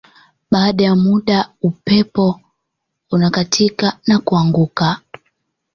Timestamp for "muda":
0.95-1.53